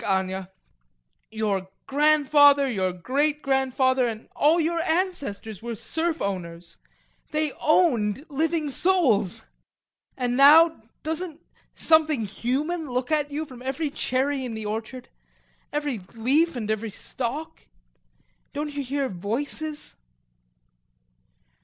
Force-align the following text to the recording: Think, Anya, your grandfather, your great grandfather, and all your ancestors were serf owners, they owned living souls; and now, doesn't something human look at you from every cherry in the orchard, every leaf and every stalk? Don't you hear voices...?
Think, 0.01 0.09
Anya, 0.11 0.49
your 1.29 1.69
grandfather, 1.85 2.67
your 2.67 2.91
great 2.91 3.43
grandfather, 3.43 4.07
and 4.07 4.29
all 4.35 4.59
your 4.59 4.79
ancestors 4.79 5.61
were 5.61 5.75
serf 5.75 6.23
owners, 6.23 6.79
they 7.29 7.51
owned 7.61 8.25
living 8.27 8.71
souls; 8.71 9.43
and 10.17 10.35
now, 10.35 10.81
doesn't 11.03 11.39
something 11.75 12.25
human 12.25 12.89
look 12.89 13.11
at 13.11 13.29
you 13.29 13.45
from 13.45 13.61
every 13.61 13.91
cherry 13.91 14.43
in 14.43 14.55
the 14.55 14.65
orchard, 14.65 15.07
every 15.71 15.99
leaf 16.15 16.55
and 16.55 16.71
every 16.71 16.89
stalk? 16.89 17.67
Don't 18.53 18.73
you 18.73 18.83
hear 18.83 19.07
voices...? 19.07 19.97